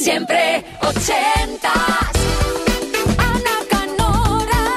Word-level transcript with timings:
Siempre 0.00 0.64
ochentas. 0.80 1.74
Ana 3.18 3.56
Canora. 3.68 4.76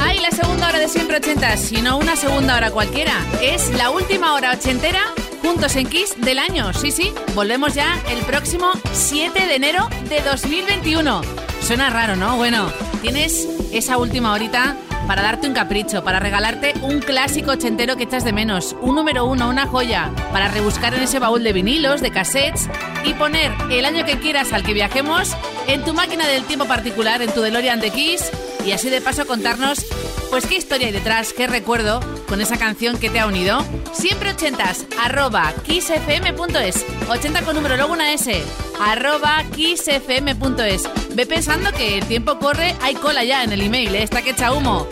Ay, 0.00 0.20
la 0.20 0.30
segunda 0.30 0.68
hora 0.68 0.78
de 0.78 0.88
siempre 0.88 1.16
ochentas, 1.16 1.60
si 1.60 1.82
no 1.82 1.98
una 1.98 2.14
segunda 2.14 2.56
hora 2.56 2.70
cualquiera. 2.70 3.12
Es 3.42 3.70
la 3.70 3.90
última 3.90 4.34
hora 4.34 4.52
ochentera 4.52 5.02
juntos 5.42 5.74
en 5.76 5.88
Kiss 5.88 6.14
del 6.18 6.38
año. 6.38 6.72
Sí, 6.72 6.92
sí, 6.92 7.12
volvemos 7.34 7.74
ya 7.74 8.00
el 8.10 8.20
próximo 8.20 8.70
7 8.92 9.46
de 9.46 9.54
enero 9.56 9.88
de 10.08 10.20
2021. 10.20 11.22
Suena 11.60 11.90
raro, 11.90 12.14
¿no? 12.14 12.36
Bueno, 12.36 12.70
tienes 13.02 13.48
esa 13.72 13.98
última 13.98 14.32
horita 14.32 14.76
para 15.06 15.22
darte 15.22 15.46
un 15.46 15.54
capricho, 15.54 16.02
para 16.02 16.20
regalarte 16.20 16.74
un 16.82 17.00
clásico 17.00 17.52
ochentero 17.52 17.96
que 17.96 18.04
echas 18.04 18.24
de 18.24 18.32
menos, 18.32 18.76
un 18.80 18.94
número 18.96 19.24
uno, 19.24 19.48
una 19.48 19.66
joya, 19.66 20.10
para 20.32 20.48
rebuscar 20.48 20.94
en 20.94 21.02
ese 21.02 21.18
baúl 21.18 21.42
de 21.42 21.52
vinilos, 21.52 22.00
de 22.00 22.10
cassettes 22.10 22.68
y 23.04 23.14
poner 23.14 23.52
el 23.70 23.84
año 23.84 24.04
que 24.04 24.18
quieras 24.18 24.52
al 24.52 24.62
que 24.62 24.74
viajemos 24.74 25.36
en 25.66 25.84
tu 25.84 25.94
máquina 25.94 26.26
del 26.26 26.44
tiempo 26.44 26.66
particular, 26.66 27.22
en 27.22 27.32
tu 27.32 27.40
DeLorean 27.40 27.80
de 27.80 27.90
Kiss 27.90 28.30
y 28.66 28.72
así 28.72 28.90
de 28.90 29.00
paso 29.00 29.26
contarnos 29.26 29.86
pues 30.30 30.46
qué 30.46 30.56
historia 30.56 30.88
hay 30.88 30.92
detrás, 30.92 31.32
qué 31.32 31.46
recuerdo 31.46 32.00
con 32.26 32.40
esa 32.40 32.58
canción 32.58 32.98
que 32.98 33.08
te 33.10 33.20
ha 33.20 33.26
unido. 33.26 33.64
Siempre 33.92 34.30
ochentas, 34.30 34.84
arroba 35.00 35.54
kissfm.es, 35.64 36.84
80 37.08 37.42
con 37.42 37.54
número 37.54 37.76
luego 37.76 37.92
una 37.92 38.12
S, 38.12 38.42
arroba 38.80 39.44
kissfm.es. 39.54 40.82
Ve 41.14 41.26
pensando 41.26 41.72
que 41.72 41.98
el 41.98 42.06
tiempo 42.06 42.38
corre, 42.38 42.74
hay 42.82 42.96
cola 42.96 43.22
ya 43.24 43.44
en 43.44 43.52
el 43.52 43.62
email, 43.62 43.94
¿eh? 43.94 44.02
está 44.02 44.22
que 44.22 44.30
echa 44.30 44.52
humo. 44.52 44.86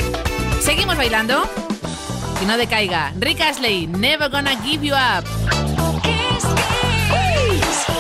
¿Seguimos 0.63 0.97
bailando? 0.97 1.43
Que 2.39 2.47
no 2.47 2.57
decaiga. 2.57 3.13
Rick 3.19 3.41
Astley, 3.41 3.87
Never 3.89 4.31
Gonna 4.31 4.57
Give 4.63 4.87
You 4.87 4.95
Up. 4.95 5.25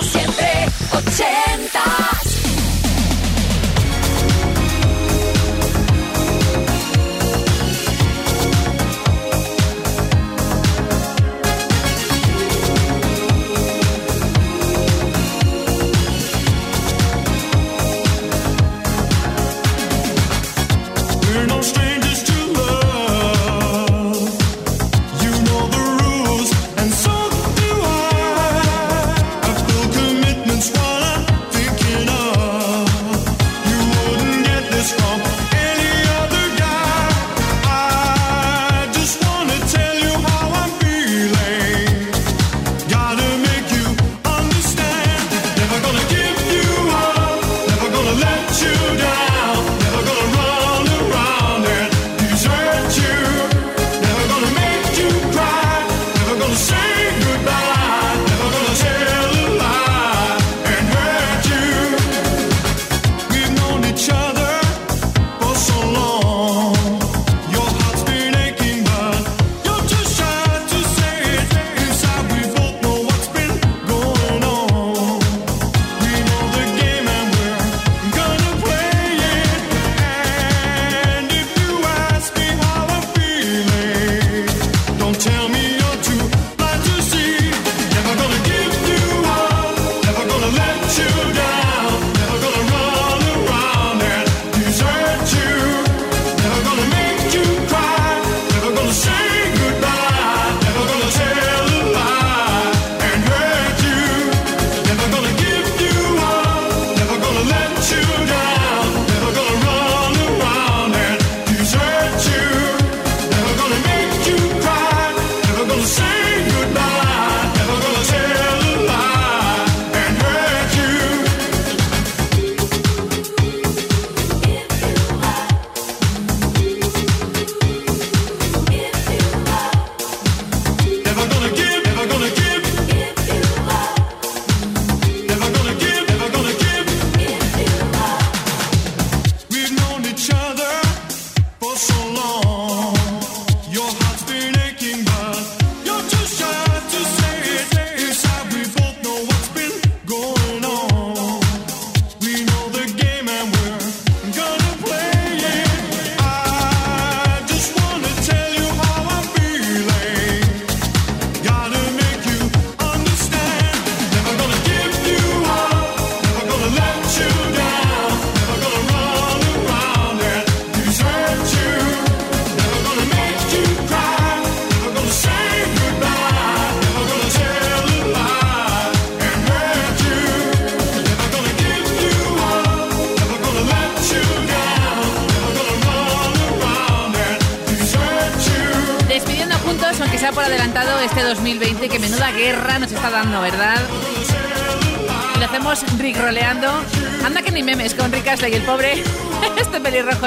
Siempre 0.01 0.66
80. 0.93 2.13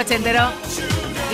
Ochentero 0.07 0.50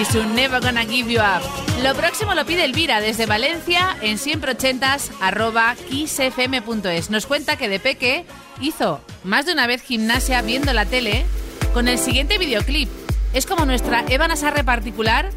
y 0.01 0.05
su 0.05 0.23
Never 0.23 0.59
Gonna 0.59 0.83
Give 0.83 1.13
You 1.13 1.19
Up. 1.19 1.43
Lo 1.83 1.93
próximo 1.93 2.33
lo 2.33 2.43
pide 2.43 2.65
Elvira 2.65 3.01
desde 3.01 3.27
Valencia 3.27 3.95
en 4.01 4.17
siempre 4.17 4.53
ochentas 4.53 5.11
arroba 5.21 5.75
kissfm.es. 5.89 7.11
Nos 7.11 7.27
cuenta 7.27 7.55
que 7.55 7.69
de 7.69 7.79
peque 7.79 8.25
hizo 8.59 8.99
más 9.23 9.45
de 9.45 9.53
una 9.53 9.67
vez 9.67 9.83
gimnasia 9.83 10.41
viendo 10.41 10.73
la 10.73 10.87
tele 10.87 11.23
con 11.71 11.87
el 11.87 11.99
siguiente 11.99 12.39
videoclip. 12.39 12.89
Es 13.33 13.45
como 13.45 13.65
nuestra 13.65 14.03
Eva 14.09 14.27
Nassarre 14.27 14.63
particular 14.63 15.29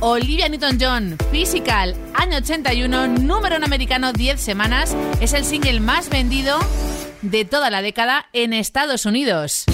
Olivia 0.00 0.48
Newton-John, 0.48 1.18
Physical, 1.30 1.94
año 2.14 2.38
81, 2.38 3.06
número 3.08 3.56
en 3.56 3.64
americano 3.64 4.14
10 4.14 4.40
semanas, 4.40 4.96
es 5.20 5.34
el 5.34 5.44
single 5.44 5.80
más 5.80 6.08
vendido 6.08 6.58
de 7.20 7.44
toda 7.44 7.68
la 7.68 7.82
década 7.82 8.26
en 8.32 8.54
Estados 8.54 9.04
Unidos. 9.04 9.66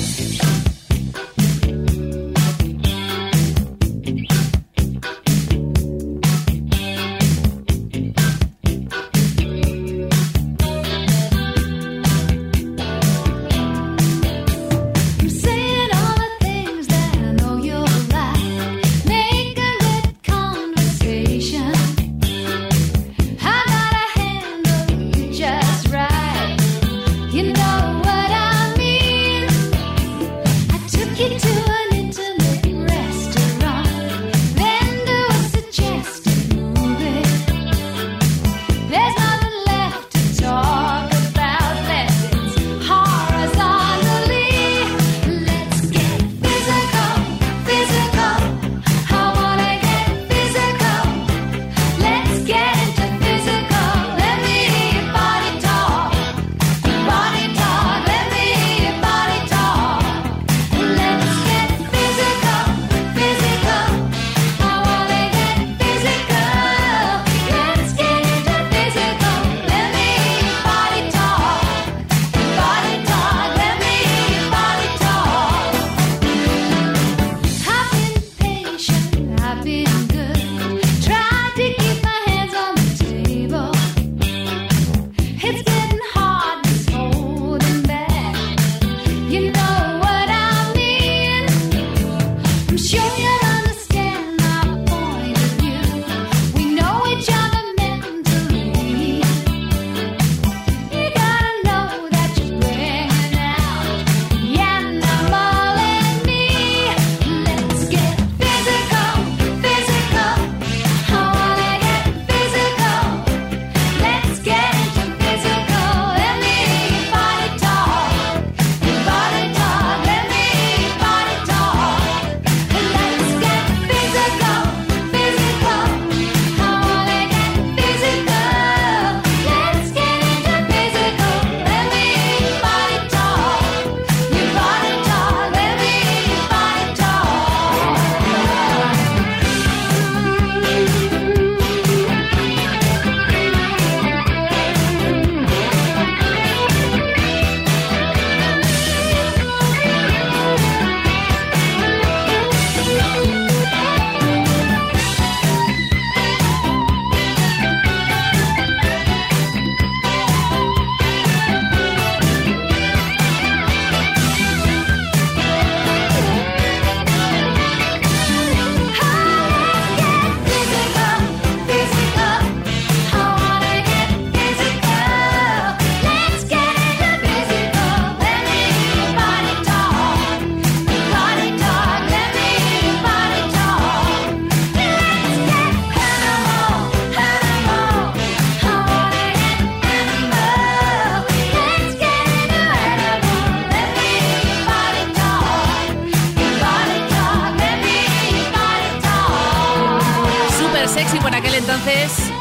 entonces, 201.78 202.32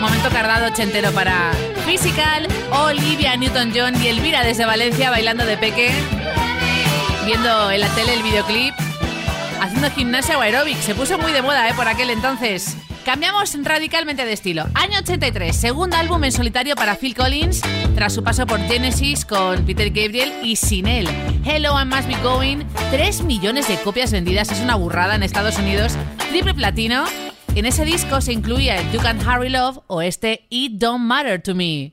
momento 0.00 0.28
cardado 0.30 0.66
ochentero 0.66 1.10
para 1.12 1.52
Physical, 1.84 2.46
Olivia 2.70 3.36
Newton-John 3.36 4.00
y 4.02 4.08
Elvira 4.08 4.44
desde 4.44 4.66
Valencia 4.66 5.10
bailando 5.10 5.44
de 5.44 5.56
peque, 5.56 5.90
viendo 7.26 7.70
en 7.70 7.80
la 7.80 7.88
tele 7.88 8.14
el 8.14 8.22
videoclip, 8.22 8.74
haciendo 9.60 9.90
gimnasia 9.90 10.38
o 10.38 10.42
aeróbic. 10.42 10.78
Se 10.78 10.94
puso 10.94 11.18
muy 11.18 11.32
de 11.32 11.42
moda 11.42 11.68
¿eh? 11.68 11.74
por 11.74 11.88
aquel 11.88 12.10
entonces. 12.10 12.76
Cambiamos 13.04 13.52
radicalmente 13.62 14.24
de 14.24 14.32
estilo. 14.32 14.66
Año 14.74 14.98
83, 15.00 15.54
segundo 15.54 15.96
álbum 15.96 16.22
en 16.24 16.32
solitario 16.32 16.76
para 16.76 16.94
Phil 16.94 17.14
Collins, 17.14 17.62
tras 17.94 18.12
su 18.12 18.22
paso 18.22 18.46
por 18.46 18.60
Genesis 18.60 19.24
con 19.24 19.64
Peter 19.66 19.90
Gabriel 19.90 20.32
y 20.42 20.56
sin 20.56 20.86
él. 20.86 21.08
Hello 21.44 21.76
and 21.76 21.92
Must 21.92 22.08
Be 22.08 22.16
Going, 22.22 22.64
3 22.90 23.22
millones 23.22 23.66
de 23.68 23.76
copias 23.76 24.12
vendidas, 24.12 24.52
es 24.52 24.60
una 24.60 24.76
burrada 24.76 25.16
en 25.16 25.22
Estados 25.22 25.58
Unidos, 25.58 25.94
triple 26.30 26.54
platino 26.54 27.04
en 27.56 27.66
ese 27.66 27.84
disco 27.84 28.20
se 28.20 28.32
incluía 28.32 28.80
el 28.80 28.90
You 28.90 28.98
Can 28.98 29.20
Harry 29.28 29.48
Love 29.48 29.78
o 29.86 30.02
este 30.02 30.44
It 30.50 30.72
Don't 30.80 31.04
Matter 31.04 31.40
to 31.40 31.54
Me. 31.54 31.92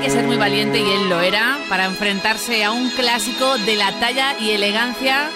Que 0.03 0.09
ser 0.09 0.25
muy 0.25 0.35
valiente 0.35 0.79
y 0.81 0.91
él 0.91 1.07
lo 1.07 1.21
era 1.21 1.59
para 1.69 1.85
enfrentarse 1.85 2.65
a 2.65 2.71
un 2.71 2.89
clásico 2.89 3.57
de 3.59 3.77
la 3.77 3.89
talla 4.01 4.35
y 4.37 4.49
elegancia 4.49 5.29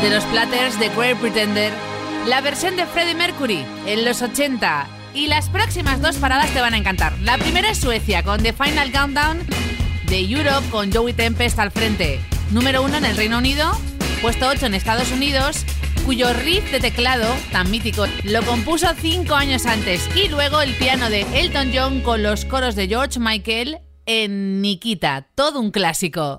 de 0.00 0.08
los 0.08 0.24
Platters 0.24 0.78
de 0.78 0.88
Queer 0.88 1.14
Pretender, 1.16 1.70
la 2.26 2.40
versión 2.40 2.76
de 2.76 2.86
Freddie 2.86 3.14
Mercury 3.14 3.62
en 3.86 4.06
los 4.06 4.22
80. 4.22 4.86
Y 5.12 5.26
las 5.26 5.50
próximas 5.50 6.00
dos 6.00 6.16
paradas 6.16 6.48
te 6.52 6.62
van 6.62 6.72
a 6.72 6.78
encantar. 6.78 7.12
La 7.20 7.36
primera 7.36 7.68
es 7.68 7.78
Suecia 7.78 8.22
con 8.22 8.42
The 8.42 8.54
Final 8.54 8.90
Countdown 8.90 9.40
de 10.08 10.20
Europe 10.20 10.66
con 10.70 10.90
Joey 10.90 11.12
Tempest 11.12 11.58
al 11.58 11.72
frente. 11.72 12.20
Número 12.52 12.82
uno 12.82 12.96
en 12.96 13.04
el 13.04 13.18
Reino 13.18 13.36
Unido, 13.36 13.70
puesto 14.22 14.48
8 14.48 14.64
en 14.64 14.74
Estados 14.74 15.12
Unidos, 15.12 15.66
cuyo 16.04 16.32
riff 16.32 16.70
de 16.70 16.80
teclado, 16.80 17.26
tan 17.50 17.70
mítico, 17.70 18.06
lo 18.24 18.42
compuso 18.42 18.86
cinco 19.00 19.34
años 19.34 19.66
antes. 19.66 20.08
Y 20.16 20.28
luego 20.28 20.60
el 20.60 20.74
piano 20.74 21.08
de 21.08 21.22
Elton 21.38 21.70
John 21.74 22.00
con 22.00 22.22
los 22.22 22.44
coros 22.44 22.74
de 22.76 22.88
George 22.88 23.18
Michael 23.18 23.78
en 24.06 24.60
Nikita, 24.60 25.28
todo 25.34 25.60
un 25.60 25.70
clásico. 25.70 26.38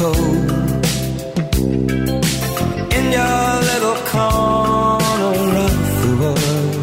Cold? 0.00 0.50
In 2.98 3.04
your 3.18 3.46
little 3.70 3.98
corner 4.12 5.32
of 5.66 5.74
the 6.02 6.12
world, 6.22 6.74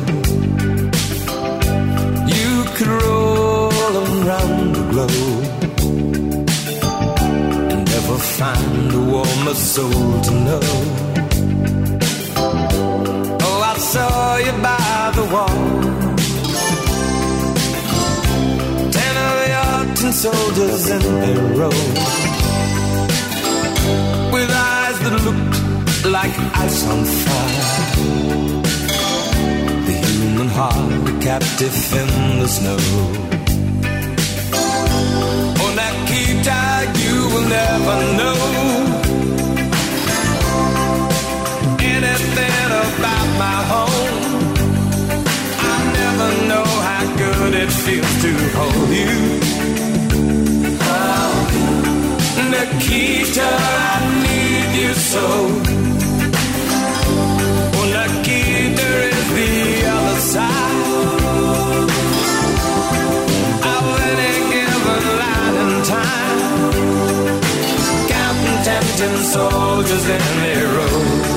you 2.38 2.52
could 2.76 2.92
roll 3.04 3.94
around 4.06 4.60
the 4.78 4.86
globe 4.92 5.48
and 7.72 7.82
never 7.94 8.18
find 8.38 8.88
a 9.00 9.04
warmer 9.12 9.58
soul 9.74 10.08
to 10.28 10.34
know. 10.48 10.66
Oh, 13.48 13.60
I 13.72 13.76
saw 13.92 14.38
you 14.46 14.54
by 14.68 15.12
the 15.18 15.26
wall. 15.34 15.58
Soldiers 20.10 20.90
in 20.90 21.02
their 21.22 21.42
row 21.60 22.27
like 26.06 26.32
ice 26.56 26.86
on 26.88 27.04
fire 27.06 28.62
The 29.88 29.94
human 30.08 30.48
heart 30.48 30.92
a 31.10 31.20
captive 31.20 31.94
in 32.02 32.40
the 32.40 32.48
snow 32.48 32.78
Oh, 35.62 35.72
Nikita, 35.80 36.60
you 37.02 37.16
will 37.32 37.48
never 37.60 37.98
know 38.20 38.38
Anything 41.80 42.70
about 42.86 43.28
my 43.44 43.60
home 43.72 44.28
I 45.60 45.78
never 46.00 46.30
know 46.50 46.68
how 46.88 47.04
good 47.18 47.54
it 47.56 47.72
feels 47.72 48.14
to 48.24 48.32
hold 48.58 48.90
you. 49.04 49.18
Oh, 50.82 51.34
Nikita, 52.52 53.50
I 53.50 53.98
need 54.24 54.72
you 54.84 54.94
so. 54.94 55.87
Soldiers 69.28 70.08
in 70.08 70.20
their 70.42 70.68
row. 70.68 71.37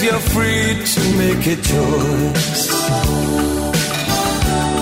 And 0.00 0.08
you're 0.08 0.26
free 0.32 0.72
to 0.94 1.00
make 1.18 1.46
a 1.46 1.56
choice 1.56 2.66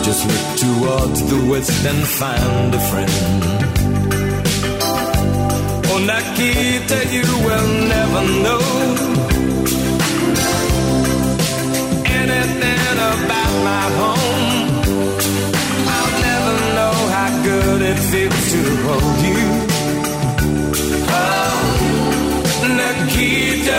Just 0.07 0.23
look 0.31 0.47
towards 0.63 1.21
the 1.29 1.39
west 1.51 1.85
and 1.85 2.07
find 2.07 2.75
a 2.75 2.81
friend 2.91 3.43
Oh, 5.91 5.99
Nikita, 6.11 6.99
you 7.11 7.27
will 7.47 7.69
never 7.95 8.23
know 8.45 8.63
anything 12.05 12.99
about 13.13 13.55
my 13.69 13.85
home. 13.99 14.69
I'll 15.97 16.15
never 16.29 16.55
know 16.77 16.97
how 17.17 17.31
good 17.43 17.81
it 17.83 17.99
feels 18.11 18.45
to 18.53 18.61
hold 18.87 19.19
you. 19.27 19.47
Oh, 21.11 21.59
Nikita, 22.79 23.79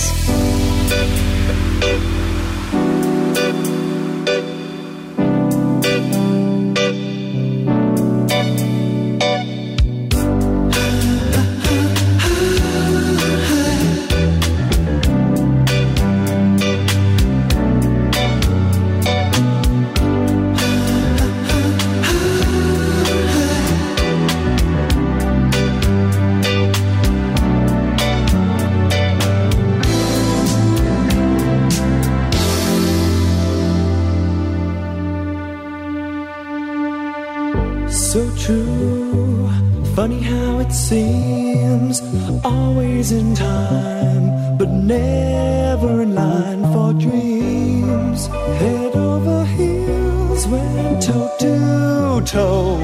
toe. 52.31 52.77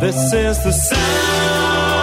This 0.00 0.32
is 0.32 0.62
the 0.62 0.72
sound. 0.72 1.97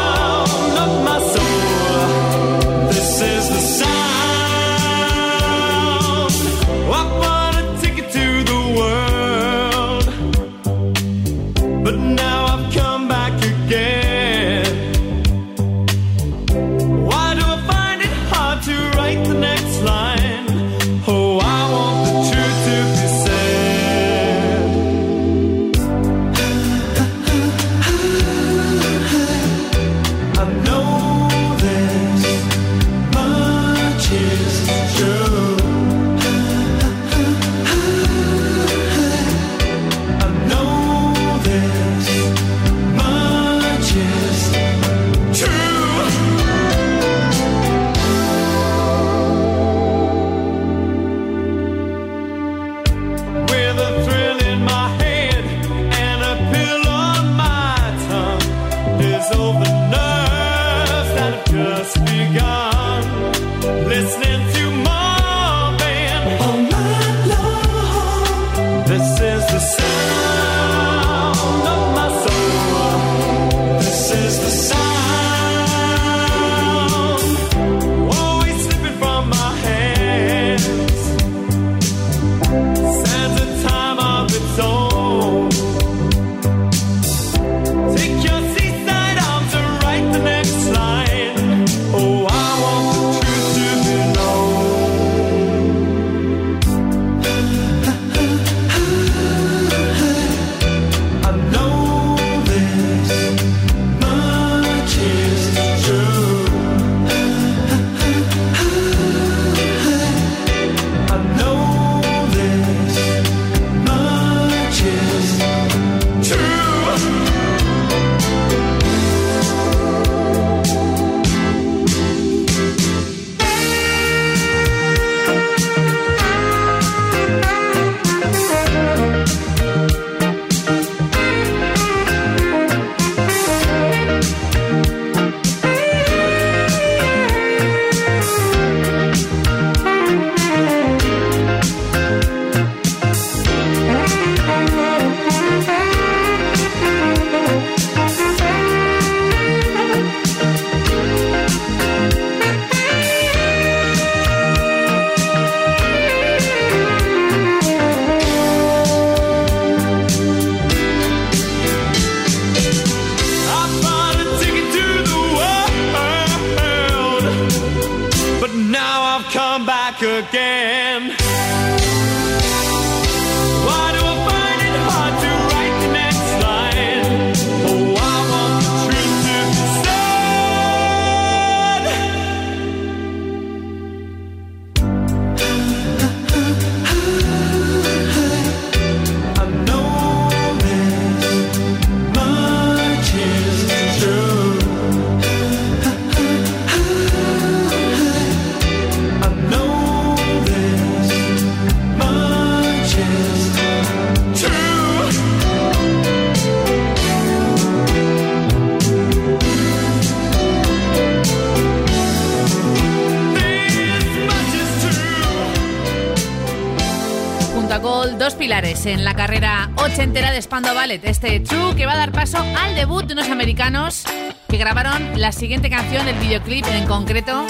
Pues 218.85 218.97
en 218.99 219.03
la 219.03 219.15
carrera 219.15 219.71
ochentera 219.77 220.31
de 220.31 220.39
Spando 220.39 220.75
Ballet. 220.75 221.03
Este 221.05 221.39
True 221.39 221.75
que 221.75 221.87
va 221.87 221.93
a 221.93 221.97
dar 221.97 222.11
paso 222.11 222.37
al 222.37 222.75
debut 222.75 223.03
de 223.03 223.13
unos 223.13 223.29
americanos 223.29 224.03
que 224.47 224.57
grabaron 224.57 225.19
la 225.19 225.31
siguiente 225.31 225.71
canción, 225.71 226.07
el 226.07 226.13
videoclip 226.19 226.63
en 226.67 226.85
concreto, 226.85 227.47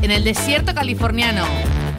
en 0.00 0.12
el 0.12 0.22
desierto 0.22 0.76
californiano. 0.76 1.44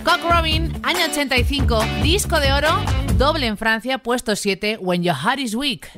Cock 0.05 0.21
Robin, 0.31 0.71
año 0.83 0.99
85, 1.11 1.83
disco 2.01 2.39
de 2.39 2.53
oro, 2.53 2.69
doble 3.17 3.47
en 3.47 3.57
Francia, 3.57 3.97
puesto 3.97 4.37
7, 4.37 4.77
When 4.79 5.03
Your 5.03 5.17
Heart 5.17 5.39
is 5.39 5.53
Weak. 5.53 5.91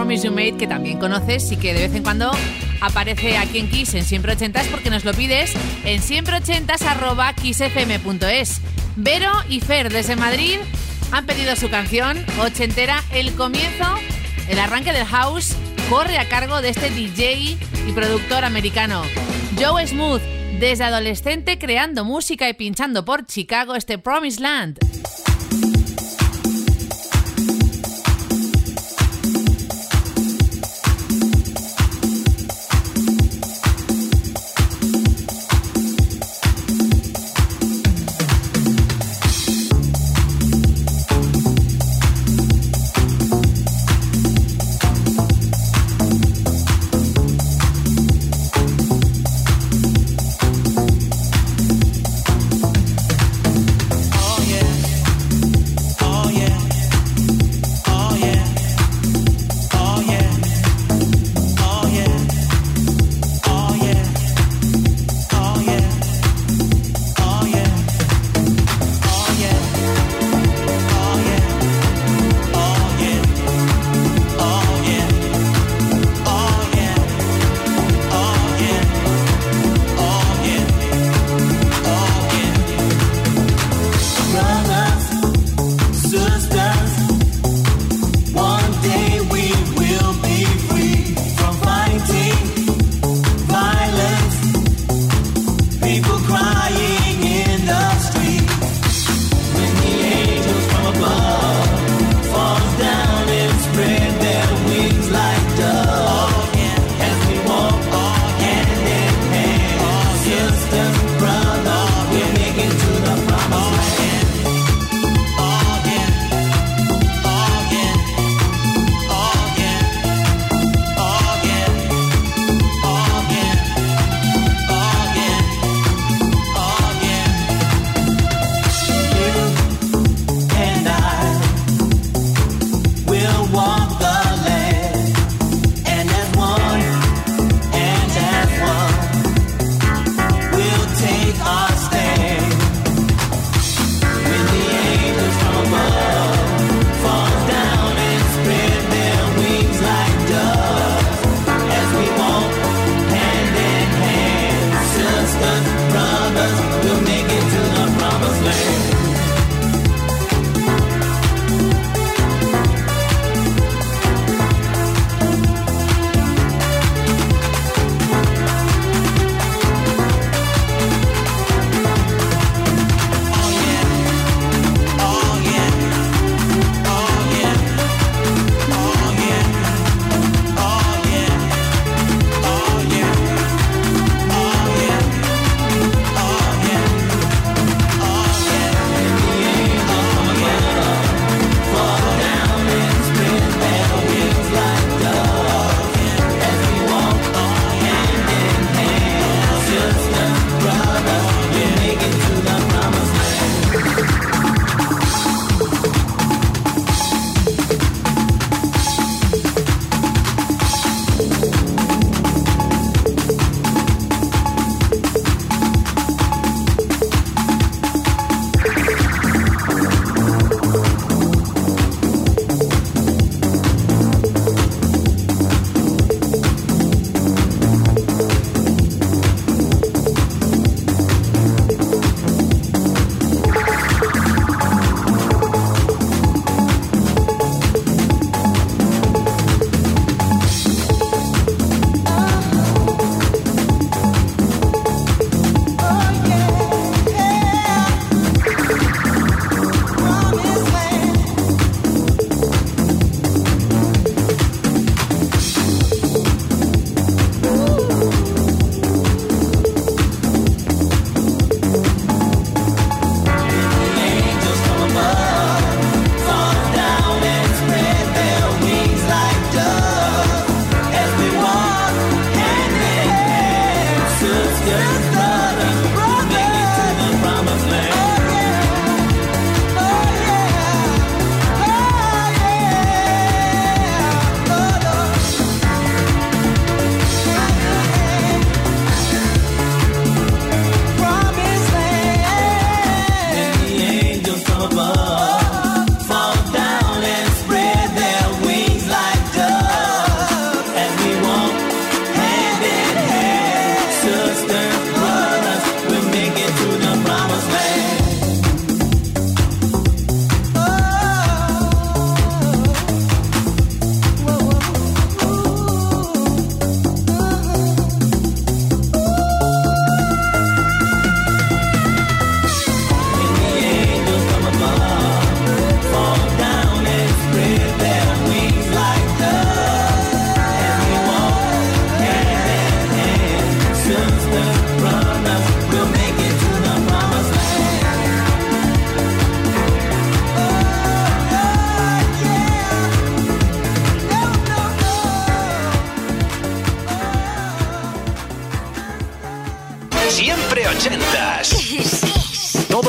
Promise 0.00 0.28
You 0.28 0.32
Made, 0.32 0.56
que 0.56 0.66
también 0.66 0.98
conoces 0.98 1.52
y 1.52 1.58
que 1.58 1.74
de 1.74 1.80
vez 1.80 1.94
en 1.94 2.02
cuando 2.02 2.30
aparece 2.80 3.36
aquí 3.36 3.58
en 3.58 3.68
Kiss 3.68 3.92
en 3.92 4.02
Siempre 4.02 4.32
80 4.32 4.62
porque 4.70 4.88
nos 4.88 5.04
lo 5.04 5.12
pides 5.12 5.52
en 5.84 6.00
siempre 6.00 6.36
80 6.36 6.72
arroba 6.88 7.34
kissfm.es. 7.34 8.62
Vero 8.96 9.30
y 9.50 9.60
Fer 9.60 9.92
desde 9.92 10.16
Madrid 10.16 10.56
han 11.12 11.26
pedido 11.26 11.54
su 11.54 11.68
canción 11.68 12.16
ochentera 12.40 13.04
El 13.12 13.34
comienzo, 13.34 13.84
el 14.48 14.58
arranque 14.58 14.94
del 14.94 15.04
house, 15.04 15.54
corre 15.90 16.16
a 16.16 16.26
cargo 16.30 16.62
de 16.62 16.70
este 16.70 16.88
DJ 16.88 17.58
y 17.86 17.92
productor 17.92 18.46
americano. 18.46 19.02
Joe 19.60 19.86
Smooth, 19.86 20.22
desde 20.60 20.84
adolescente 20.84 21.58
creando 21.58 22.06
música 22.06 22.48
y 22.48 22.54
pinchando 22.54 23.04
por 23.04 23.26
Chicago 23.26 23.74
este 23.74 23.98
Promised 23.98 24.40
Land. 24.40 24.89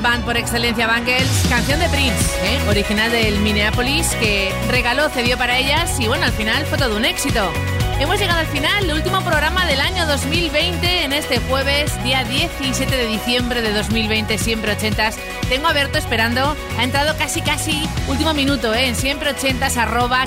band 0.00 0.24
por 0.24 0.36
excelencia, 0.36 0.86
Bangles, 0.86 1.28
canción 1.48 1.78
de 1.78 1.88
Prince, 1.88 2.24
¿eh? 2.42 2.58
original 2.68 3.10
del 3.10 3.38
Minneapolis, 3.40 4.08
que 4.16 4.52
regaló, 4.68 5.08
cedió 5.08 5.36
para 5.36 5.58
ellas 5.58 5.98
y 6.00 6.06
bueno, 6.06 6.24
al 6.24 6.32
final 6.32 6.64
fue 6.66 6.78
todo 6.78 6.96
un 6.96 7.04
éxito. 7.04 7.50
Hemos 7.98 8.18
llegado 8.18 8.40
al 8.40 8.46
final, 8.46 8.84
el 8.84 8.92
último 8.94 9.20
programa 9.22 9.66
del 9.66 9.80
año 9.80 10.06
2020 10.06 11.04
en 11.04 11.12
este 11.12 11.38
jueves, 11.38 12.02
día 12.02 12.24
17 12.24 12.96
de 12.96 13.06
diciembre 13.06 13.60
de 13.60 13.74
2020, 13.74 14.38
siempre 14.38 14.72
80. 14.72 15.10
Tengo 15.50 15.68
a 15.68 15.72
Berto 15.74 15.98
esperando, 15.98 16.56
ha 16.78 16.84
entrado 16.84 17.16
casi 17.18 17.42
casi 17.42 17.86
último 18.08 18.32
minuto 18.32 18.74
¿eh? 18.74 18.86
en 18.86 18.96
siempre 18.96 19.34
80s 19.34 19.76
arroba 19.76 20.26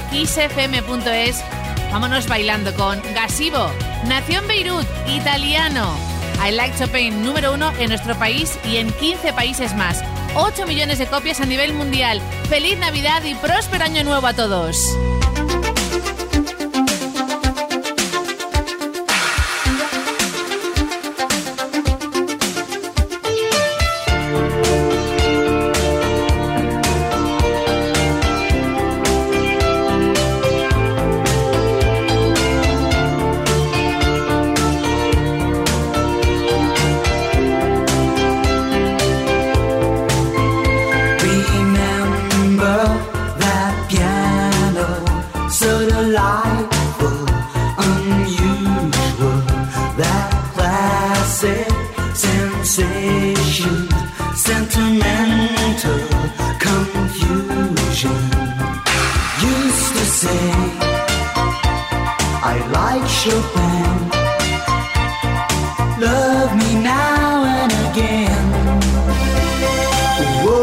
Vámonos 1.92 2.28
bailando 2.28 2.74
con 2.76 3.02
Gasivo, 3.14 3.72
nació 4.06 4.40
en 4.40 4.48
Beirut, 4.48 4.88
italiano. 5.08 6.13
I 6.46 6.52
Like 6.52 6.78
Chopin 6.78 7.24
número 7.24 7.54
uno 7.54 7.72
en 7.80 7.90
nuestro 7.90 8.16
país 8.16 8.60
y 8.66 8.78
en 8.78 8.92
15 8.92 9.32
países 9.32 9.74
más. 9.76 10.04
8 10.36 10.66
millones 10.66 11.00
de 11.00 11.08
copias 11.08 11.40
a 11.40 11.46
nivel 11.46 11.74
mundial. 11.74 12.22
Feliz 12.50 12.78
Navidad 12.78 13.24
y 13.24 13.34
próspero 13.36 13.86
año 13.86 14.04
nuevo 14.04 14.28
a 14.28 14.34
todos. 14.34 14.78
Whoa. 70.16 70.63